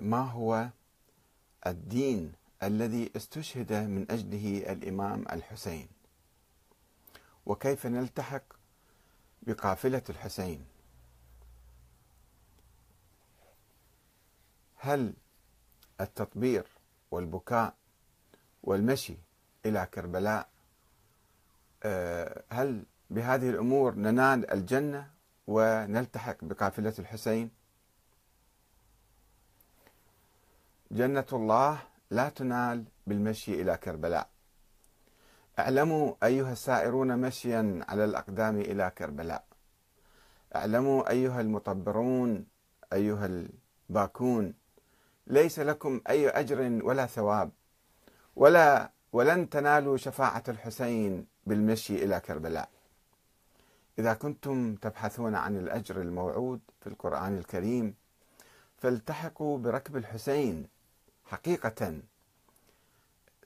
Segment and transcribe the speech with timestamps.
[0.00, 0.68] ما هو
[1.66, 2.32] الدين
[2.62, 5.88] الذي استشهد من أجله الإمام الحسين؟
[7.46, 8.42] وكيف نلتحق
[9.42, 10.64] بقافلة الحسين؟
[14.76, 15.12] هل
[16.00, 16.66] التطبير
[17.10, 17.74] والبكاء
[18.62, 19.16] والمشي
[19.66, 20.48] إلى كربلاء
[21.82, 25.10] آه، هل بهذه الأمور ننال الجنة
[25.46, 27.50] ونلتحق بقافلة الحسين؟
[30.90, 31.78] جنة الله
[32.10, 34.28] لا تنال بالمشي إلى كربلاء.
[35.58, 39.44] اعلموا أيها السائرون مشيا على الأقدام إلى كربلاء.
[40.56, 42.46] اعلموا أيها المطبرون
[42.92, 43.26] أيها
[43.90, 44.54] الباكون
[45.26, 47.50] ليس لكم أي أجر ولا ثواب
[48.36, 52.68] ولا ولن تنالوا شفاعة الحسين بالمشي إلى كربلاء.
[53.98, 57.94] إذا كنتم تبحثون عن الأجر الموعود في القرآن الكريم
[58.76, 60.77] فالتحقوا بركب الحسين.
[61.30, 62.00] حقيقة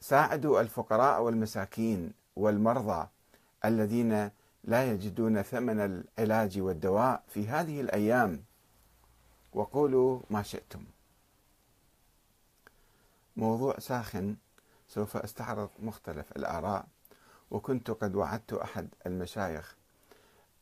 [0.01, 3.09] ساعدوا الفقراء والمساكين والمرضى
[3.65, 4.31] الذين
[4.65, 5.81] لا يجدون ثمن
[6.19, 8.45] العلاج والدواء في هذه الأيام.
[9.53, 10.85] وقولوا ما شئتم.
[13.37, 14.37] موضوع ساخن
[14.89, 16.87] سوف أستعرض مختلف الآراء.
[17.51, 19.77] وكنت قد وعدت أحد المشايخ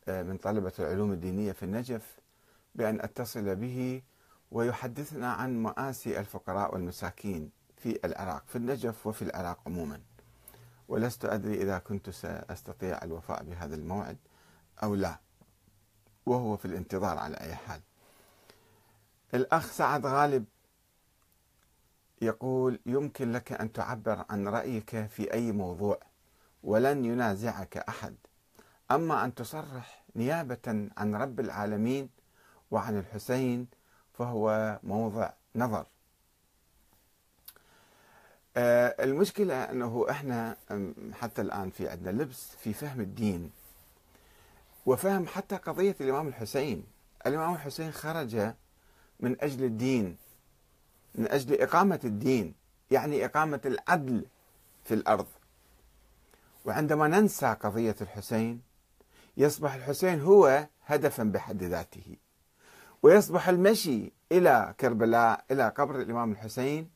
[0.09, 2.19] آه، من طلبة العلوم الدينية في النجف
[2.75, 4.03] بأن أتصل به
[4.51, 10.01] ويحدثنا عن مآسي الفقراء والمساكين في العراق في النجف وفي العراق عموما.
[10.89, 14.17] ولست أدري إذا كنت سأستطيع الوفاء بهذا الموعد
[14.83, 15.19] أو لا
[16.27, 17.81] وهو في الانتظار على أي حال.
[19.35, 20.45] الأخ سعد غالب
[22.23, 26.01] يقول يمكن لك أن تعبر عن رأيك في أي موضوع
[26.63, 28.17] ولن ينازعك أحد.
[28.91, 32.09] أما أن تصرح نيابة عن رب العالمين
[32.71, 33.67] وعن الحسين
[34.13, 35.87] فهو موضع نظر.
[38.57, 40.57] آه، المشكلة أنه إحنا
[41.13, 43.51] حتى الآن في عندنا لبس في فهم الدين
[44.87, 46.85] وفهم حتى قضية الإمام الحسين.
[47.27, 48.53] الإمام الحسين خرج
[49.21, 50.17] من أجل الدين
[51.15, 52.55] من أجل إقامة الدين
[52.91, 54.27] يعني إقامة العدل
[54.85, 55.27] في الأرض.
[56.65, 58.63] وعندما ننسى قضية الحسين
[59.37, 62.17] يصبح الحسين هو هدفا بحد ذاته.
[63.03, 66.91] ويصبح المشي إلى كربلاء إلى قبر الإمام الحسين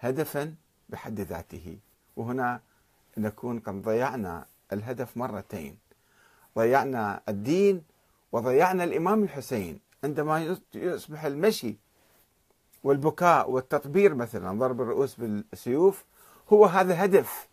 [0.00, 0.54] هدفا
[0.88, 1.78] بحد ذاته.
[2.16, 2.60] وهنا
[3.18, 5.78] نكون قد ضيعنا الهدف مرتين.
[6.56, 7.82] ضيعنا الدين
[8.32, 9.80] وضيعنا الإمام الحسين.
[10.04, 11.76] عندما يصبح المشي
[12.84, 16.04] والبكاء والتطبير مثلا ضرب الرؤوس بالسيوف
[16.52, 17.48] هو هذا هدف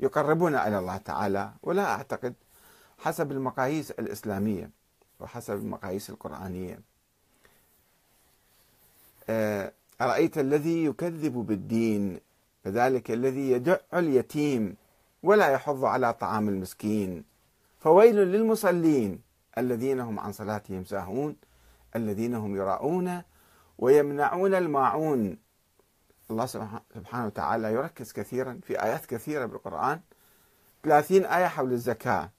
[0.00, 1.52] يقربنا إلى الله تعالى.
[1.62, 2.34] ولا أعتقد
[2.98, 4.70] حسب المقاييس الإسلامية
[5.20, 6.80] وحسب المقاييس القرآنية
[10.00, 12.20] أرأيت الذي يكذب بالدين؟
[12.64, 14.76] فذلك الذي يدع اليتيم
[15.22, 17.24] ولا يحض على طعام المسكين.
[17.78, 19.20] فويل للمصلين
[19.58, 21.36] الذين هم عن صلاتهم ساهون
[21.96, 23.22] الذين هم يراءون
[23.78, 25.38] ويمنعون الماعون.
[26.30, 30.00] الله سبحانه وتعالى يركز كثيرا في آيات كثيرة بالقرآن.
[30.82, 32.30] 30 آية حول الزكاة.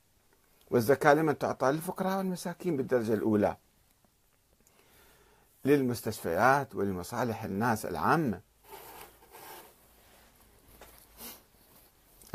[0.72, 3.58] والزكاة لمن تعطى للفقراء والمساكين بالدرجة الأولى.
[5.66, 8.42] للمستشفيات ولمصالح الناس العامة.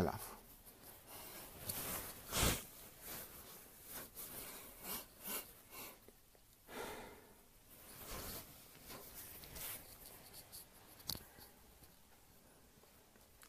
[0.00, 0.30] العفو.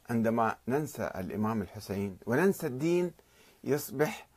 [0.10, 3.12] عندما ننسى الإمام الحسين وننسى الدين
[3.64, 4.28] يصبح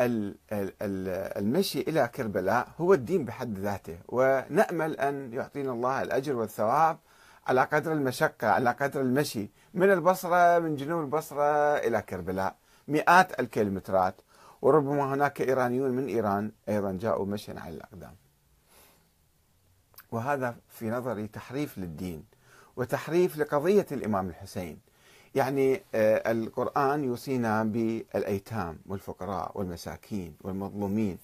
[0.00, 3.98] المشي إلى كربلاء هو الدين بحد ذاته.
[4.08, 6.98] ونأمل أن يعطينا الله الأجر والثواب
[7.46, 12.56] على قدر المشقة على قدر المشي من البصرة من جنوب البصرة إلى كربلاء.
[12.88, 14.14] مئات الكيلومترات.
[14.62, 18.16] وربما هناك إيرانيون من إيران أيضا جاءوا مشيا على الأقدام.
[20.12, 22.24] وهذا في نظري تحريف للدين
[22.76, 24.78] وتحريف لقضية الإمام الحسين.
[25.34, 31.18] يعني آه، القرآن يوصينا بالأيتام والفقراء والمساكين والمظلومين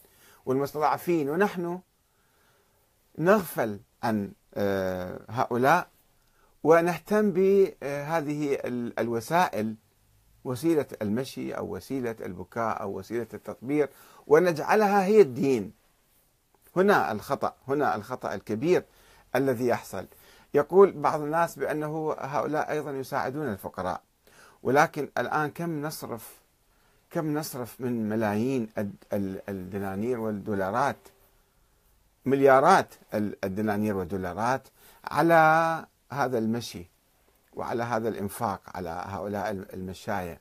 [0.47, 1.31] والمستضعفين.
[1.31, 1.81] ونحن
[3.19, 5.89] نغفل عن آه، هؤلاء
[6.65, 8.59] ونهتم بهذه
[8.99, 9.75] الوسائل
[10.45, 13.89] وسيلة المشي أو وسيلة البكاء أو وسيلة التطبير
[14.27, 15.73] ونجعلها هي الدين.
[16.77, 18.85] هنا الخطأ هنا الخطأ الكبير
[19.37, 20.07] الذي يحصل.
[20.55, 24.01] يقول بعض الناس بأنه هؤلاء أيضا يساعدون الفقراء
[24.63, 26.39] ولكن الآن كم نصرف
[27.11, 28.69] كم نصرف من ملايين
[29.49, 30.97] الدنانير والدولارات
[32.27, 34.69] مليارات الدنانير والدولارات
[35.05, 36.87] على هذا المشي
[37.55, 40.41] وعلى هذا الإنفاق على هؤلاء المشاية.